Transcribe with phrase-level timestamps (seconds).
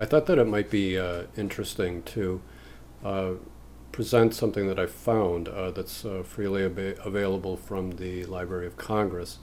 [0.00, 2.42] I thought that it might be uh, interesting to
[3.04, 3.30] uh,
[3.92, 8.76] present something that I found uh, that's uh, freely ab- available from the Library of
[8.76, 9.38] Congress.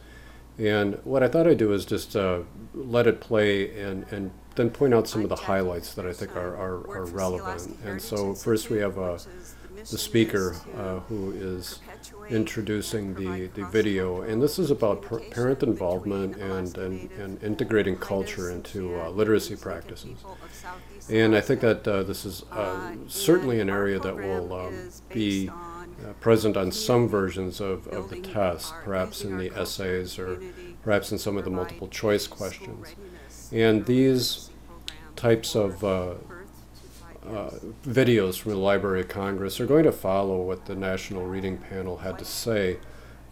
[0.58, 2.42] And what I thought I'd do is just uh,
[2.74, 6.36] let it play and, and then point out some of the highlights that I think
[6.36, 7.80] are, are, are relevant.
[7.86, 9.18] And so, first, we have uh,
[9.90, 11.80] the speaker uh, who is
[12.30, 14.22] introducing the, the video.
[14.22, 19.56] And this is about par- parent involvement and, and, and integrating culture into uh, literacy
[19.56, 20.18] practices.
[21.10, 25.50] And I think that uh, this is uh, certainly an area that will um, be
[25.50, 30.42] uh, present on some versions of, of the test, perhaps in the essays or
[30.84, 32.96] perhaps in some of the multiple choice questions.
[33.52, 34.50] And these
[35.16, 35.84] types of
[37.28, 37.52] uh,
[37.84, 41.98] videos from the Library of Congress are going to follow what the National Reading Panel
[41.98, 42.78] had to say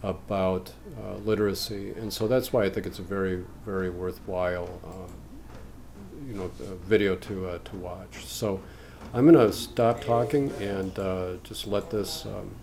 [0.02, 0.72] about
[1.02, 1.90] uh, literacy.
[1.90, 5.12] And so that's why I think it's a very, very worthwhile um,
[6.26, 6.50] you know,
[6.84, 8.24] video to, uh, to watch.
[8.24, 8.60] So
[9.12, 12.54] I'm going to stop talking and uh, just let this um,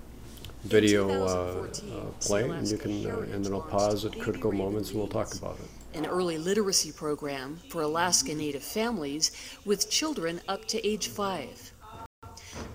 [0.63, 4.89] video uh, uh, play, and you can, uh, and then I'll pause at critical moments
[4.89, 5.97] and we'll talk about it.
[5.97, 9.31] An early literacy program for Alaska Native families
[9.65, 11.71] with children up to age five.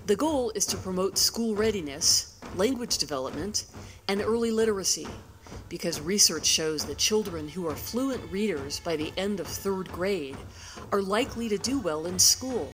[0.07, 3.65] The goal is to promote school readiness, language development,
[4.07, 5.07] and early literacy
[5.69, 10.37] because research shows that children who are fluent readers by the end of third grade
[10.91, 12.72] are likely to do well in school.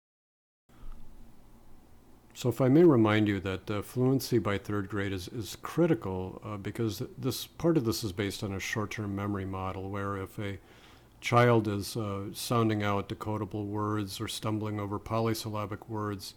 [2.39, 6.41] So, if I may remind you that uh, fluency by third grade is, is critical
[6.41, 10.15] uh, because this part of this is based on a short term memory model where
[10.15, 10.57] if a
[11.19, 16.35] child is uh, sounding out decodable words or stumbling over polysyllabic words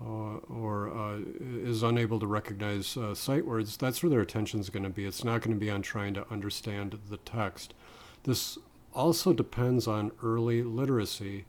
[0.00, 4.70] uh, or uh, is unable to recognize uh, sight words, that's where their attention is
[4.70, 5.04] going to be.
[5.04, 7.74] It's not going to be on trying to understand the text.
[8.22, 8.56] This
[8.94, 11.44] also depends on early literacy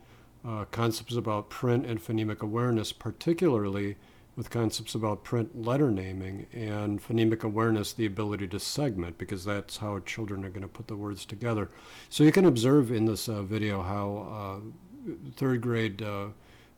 [0.45, 3.95] uh, concepts about print and phonemic awareness, particularly
[4.37, 9.77] with concepts about print letter naming and phonemic awareness, the ability to segment, because that's
[9.77, 11.69] how children are going to put the words together.
[12.09, 14.61] So you can observe in this uh, video how
[15.07, 16.27] uh, third grade uh,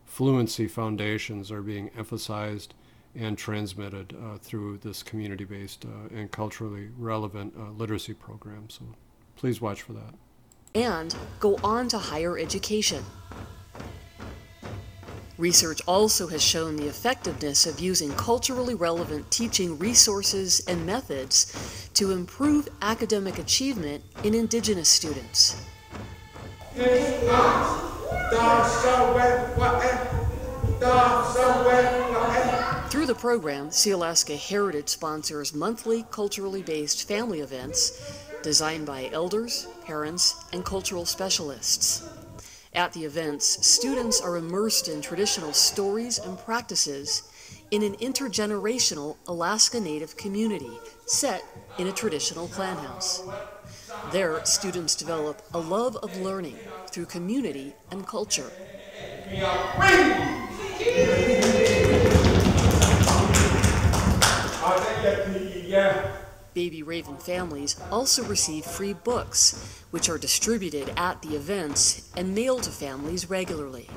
[0.05, 2.73] fluency foundations are being emphasized
[3.13, 8.69] and transmitted uh, through this community based uh, and culturally relevant literacy program.
[8.69, 8.85] So
[9.35, 10.13] please watch for that.
[10.75, 13.03] And go on to higher education.
[15.39, 22.11] Research also has shown the effectiveness of using culturally relevant teaching resources and methods to
[22.11, 25.55] improve academic achievement in Indigenous students.
[32.89, 40.45] Through the program, Sealaska Heritage sponsors monthly culturally based family events designed by elders, parents,
[40.53, 42.09] and cultural specialists.
[42.73, 47.23] At the events, students are immersed in traditional stories and practices
[47.71, 50.71] in an intergenerational Alaska Native community
[51.05, 51.43] set
[51.77, 53.23] in a traditional clan house.
[54.11, 56.57] There, students develop a love of learning
[56.87, 58.51] through community and culture.
[66.59, 72.63] Baby Raven families also receive free books, which are distributed at the events and mailed
[72.63, 73.87] to families regularly.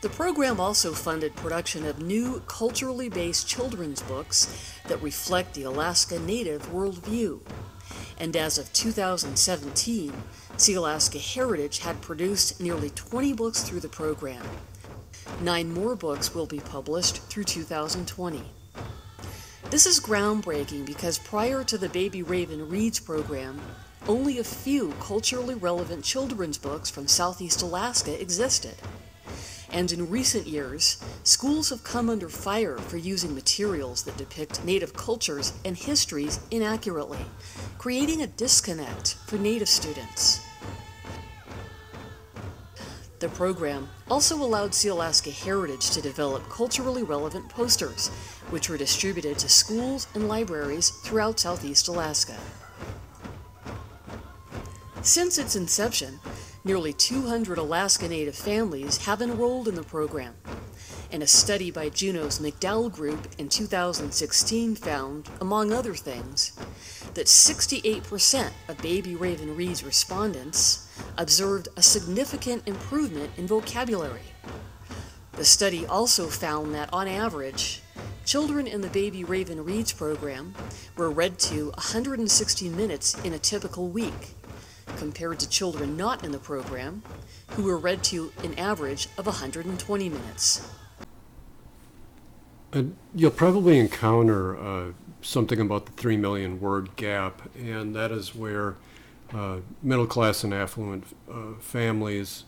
[0.00, 6.18] The program also funded production of new culturally based children's books that reflect the Alaska
[6.18, 7.42] Native worldview.
[8.18, 10.12] And as of 2017,
[10.56, 14.44] Sealaska Heritage had produced nearly 20 books through the program.
[15.42, 18.42] Nine more books will be published through 2020.
[19.70, 23.60] This is groundbreaking because prior to the Baby Raven Reads program,
[24.08, 28.76] only a few culturally relevant children's books from Southeast Alaska existed.
[29.70, 34.94] And in recent years, schools have come under fire for using materials that depict Native
[34.94, 37.26] cultures and histories inaccurately,
[37.76, 40.40] creating a disconnect for Native students.
[43.18, 48.12] The program also allowed Sealaska Heritage to develop culturally relevant posters,
[48.50, 52.36] which were distributed to schools and libraries throughout Southeast Alaska.
[55.02, 56.20] Since its inception,
[56.64, 60.34] nearly 200 Alaska Native families have enrolled in the program,
[61.10, 66.52] and a study by Juneau's McDowell Group in 2016 found, among other things,
[67.14, 74.34] that 68% of Baby Raven Reads respondents observed a significant improvement in vocabulary.
[75.32, 77.80] The study also found that, on average,
[78.28, 80.54] children in the Baby Raven Reads program
[80.98, 84.34] were read to 160 minutes in a typical week,
[84.98, 87.02] compared to children not in the program,
[87.52, 90.70] who were read to an average of 120 minutes.
[92.70, 94.92] And you'll probably encounter uh,
[95.22, 98.76] something about the 3 million word gap, and that is where
[99.32, 102.44] uh, middle class and affluent uh, families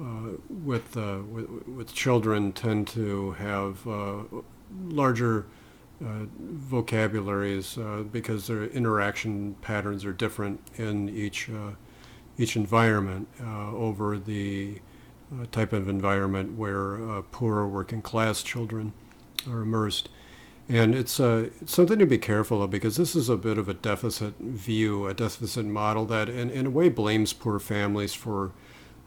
[0.00, 4.22] uh, with, uh, with, with children tend to have uh,
[4.84, 5.46] larger
[6.04, 11.72] uh, vocabularies uh, because their interaction patterns are different in each uh,
[12.38, 14.80] each environment uh, over the
[15.32, 18.92] uh, type of environment where uh, poor working class children
[19.48, 20.08] are immersed.
[20.68, 23.68] And it's, uh, it's something to be careful of because this is a bit of
[23.68, 28.52] a deficit view, a deficit model that in, in a way blames poor families for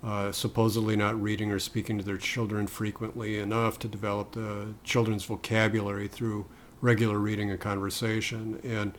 [0.04, 5.24] uh, supposedly not reading or speaking to their children frequently enough to develop the children's
[5.24, 6.46] vocabulary through
[6.82, 8.60] regular reading and conversation.
[8.64, 8.98] And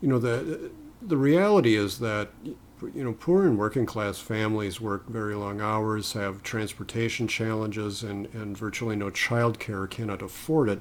[0.00, 0.70] you know the
[1.00, 6.12] the reality is that you know poor and working class families work very long hours,
[6.12, 10.80] have transportation challenges, and and virtually no child care, cannot afford it.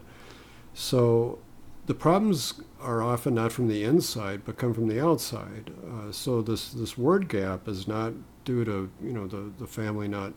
[0.73, 1.39] So
[1.85, 5.71] the problems are often not from the inside, but come from the outside.
[5.85, 8.13] Uh, so this this word gap is not
[8.45, 10.33] due to you know the the family not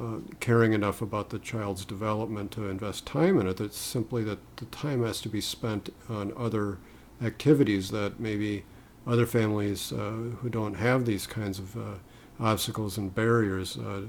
[0.00, 3.60] uh, caring enough about the child's development to invest time in it.
[3.60, 6.78] It's simply that the time has to be spent on other
[7.22, 8.64] activities that maybe
[9.06, 10.10] other families uh,
[10.40, 11.94] who don't have these kinds of uh,
[12.40, 14.02] obstacles and barriers uh,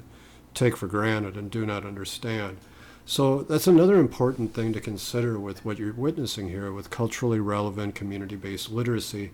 [0.53, 2.57] take for granted and do not understand.
[3.05, 7.95] So that's another important thing to consider with what you're witnessing here with culturally relevant
[7.95, 9.31] community-based literacy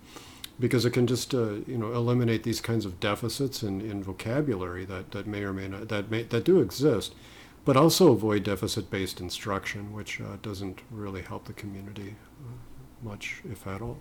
[0.60, 4.86] because it can just uh, you know eliminate these kinds of deficits in, in vocabulary
[4.86, 7.14] that, that may or may not that may that do exist,
[7.64, 13.66] but also avoid deficit-based instruction, which uh, doesn't really help the community uh, much, if
[13.68, 14.00] at all.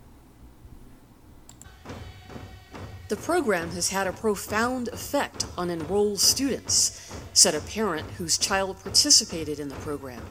[3.09, 8.83] The program has had a profound effect on enrolled students, said a parent whose child
[8.83, 10.23] participated in the program.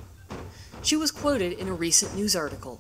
[0.84, 2.80] She was quoted in a recent news article.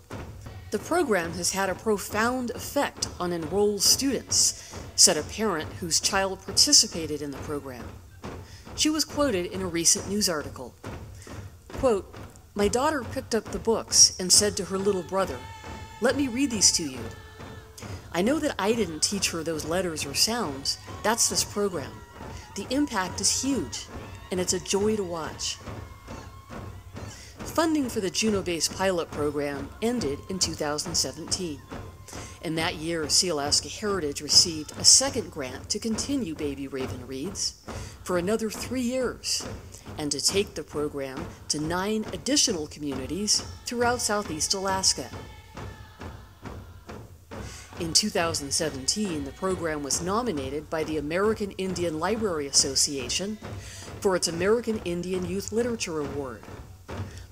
[0.69, 6.45] The program has had a profound effect on enrolled students, said a parent whose child
[6.45, 7.85] participated in the program.
[8.75, 10.75] She was quoted in a recent news article.
[11.79, 12.13] Quote,
[12.53, 15.39] My daughter picked up the books and said to her little brother,
[16.01, 16.99] Let me read these to you.
[18.17, 20.79] I know that I didn't teach her those letters or sounds.
[21.03, 21.91] That's this program.
[22.55, 23.85] The impact is huge,
[24.31, 25.59] and it's a joy to watch.
[27.37, 31.61] Funding for the Juneau based pilot program ended in 2017.
[32.41, 37.61] In that year, Sealaska Heritage received a second grant to continue Baby Raven Reads
[38.03, 39.47] for another three years
[39.99, 45.07] and to take the program to nine additional communities throughout Southeast Alaska.
[47.79, 53.37] In 2017, the program was nominated by the American Indian Library Association
[53.99, 56.41] for its American Indian Youth Literature Award.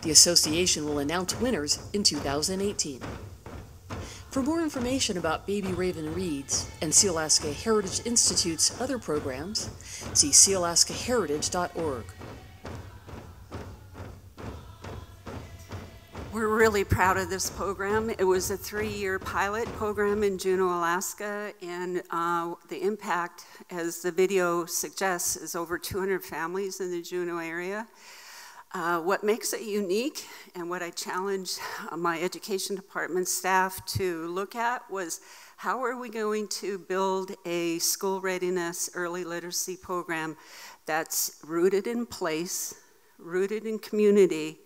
[0.04, 3.02] The association will announce winners in 2018.
[4.30, 9.72] For more information about Baby Raven Reads and Sealaska Heritage Institute's other programs,
[10.14, 12.04] see sealaskaheritage.org.
[16.36, 18.10] We're really proud of this program.
[18.10, 24.12] It was a three-year pilot program in Juneau, Alaska, and uh, the impact, as the
[24.12, 27.88] video suggests, is over 200 families in the Juneau area.
[28.74, 31.58] Uh, what makes it unique and what I challenged
[31.96, 35.22] my education department staff to look at was
[35.56, 40.36] how are we going to build a school readiness early literacy program
[40.86, 42.76] that's rooted in place,
[43.20, 44.60] rooted in community,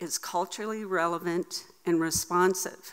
[0.00, 2.92] is culturally relevant and responsive.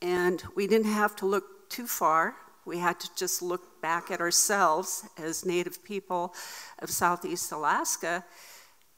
[0.00, 2.34] And we didn't have to look too far.
[2.64, 6.34] We had to just look back at ourselves as Native people
[6.78, 8.24] of Southeast Alaska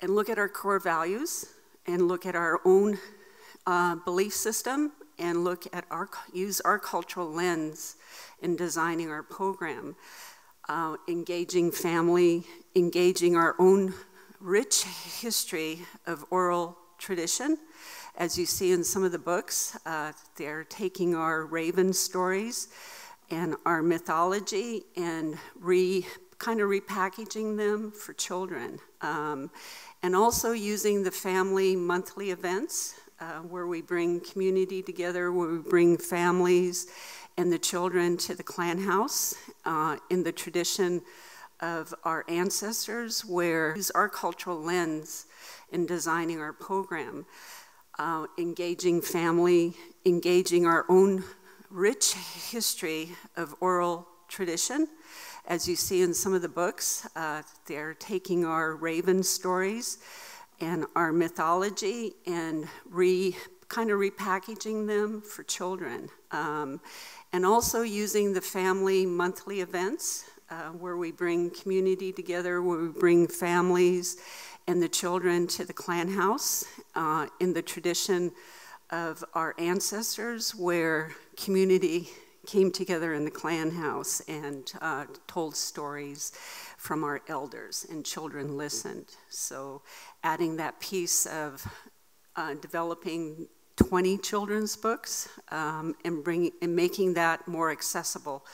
[0.00, 1.46] and look at our core values
[1.86, 2.98] and look at our own
[3.66, 7.96] uh, belief system and look at our use our cultural lens
[8.40, 9.94] in designing our program
[10.68, 12.44] uh, engaging family
[12.74, 13.92] engaging our own
[14.40, 14.84] rich
[15.20, 17.58] history of oral tradition.
[18.16, 22.68] As you see in some of the books uh, they're taking our raven stories
[23.30, 26.06] and our mythology and re
[26.38, 28.78] kind of repackaging them for children.
[29.02, 29.50] Um,
[30.02, 35.58] and also using the family monthly events uh, where we bring community together, where we
[35.58, 36.86] bring families
[37.36, 39.34] and the children to the clan house
[39.66, 41.02] uh, in the tradition
[41.60, 45.26] of our ancestors, where use our cultural lens
[45.72, 47.26] in designing our program,
[47.98, 49.74] uh, engaging family,
[50.04, 51.24] engaging our own
[51.70, 52.14] rich
[52.50, 54.88] history of oral tradition
[55.46, 59.98] As you see in some of the books, uh, they're taking our Raven stories
[60.60, 63.34] and our mythology and re
[63.68, 66.08] kind of repackaging them for children.
[66.30, 66.80] Um,
[67.32, 72.88] and also using the family monthly events uh, where we bring community together, where we
[72.88, 74.18] bring families
[74.66, 76.64] and the children to the clan house
[76.94, 78.32] uh, in the tradition
[78.90, 82.08] of our ancestors, where community
[82.46, 86.32] came together in the clan house and uh, told stories
[86.76, 89.06] from our elders, and children listened.
[89.28, 89.82] So,
[90.24, 91.66] adding that piece of
[92.36, 98.44] uh, developing 20 children's books um, and, bring, and making that more accessible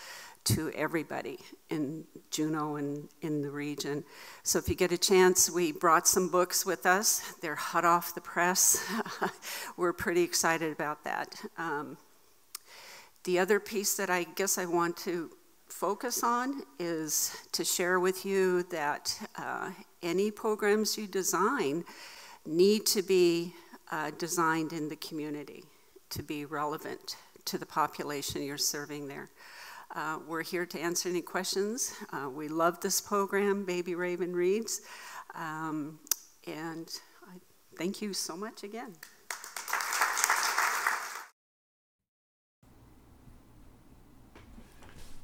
[0.47, 1.38] to everybody
[1.71, 4.05] in Juneau and in the region.
[4.43, 7.35] So if you get a chance, we brought some books with us.
[7.43, 8.85] They're hot off the press.
[9.76, 11.41] We're pretty excited about that.
[11.59, 11.99] Um,
[13.25, 15.31] the other piece that I guess I want to
[15.67, 19.71] focus on is to share with you that uh,
[20.03, 21.85] any programs you design
[22.47, 23.53] need to be
[23.91, 25.65] uh, designed in the community
[26.11, 29.29] to be relevant to the population you're serving there.
[29.95, 31.95] Uh, we're here to answer any questions.
[32.12, 34.81] Uh, we love this program, Baby Raven Reads.
[35.35, 36.00] Um,
[36.47, 36.88] and
[37.26, 37.37] I
[37.76, 38.93] thank you so much again.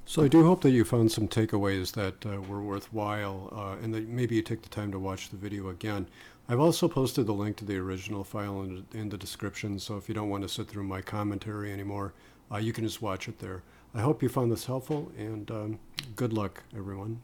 [0.04, 3.95] So I do hope that you found some takeaways that uh, were worthwhile uh, and
[3.95, 6.07] that maybe you take the time to watch the video again.
[6.50, 10.11] I've also posted the link to the original file in, in the description, so if
[10.11, 12.12] you don't want to sit through my commentary anymore,
[12.52, 13.62] uh, you can just watch it there.
[13.95, 15.79] I hope you found this helpful, and um,
[16.17, 17.21] good luck, everyone.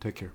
[0.00, 0.32] Take care.